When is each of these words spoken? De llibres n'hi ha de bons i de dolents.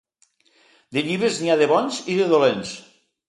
De 0.97 1.03
llibres 1.09 1.37
n'hi 1.43 1.53
ha 1.55 1.59
de 1.61 1.69
bons 1.73 2.01
i 2.13 2.17
de 2.21 2.31
dolents. 2.35 2.75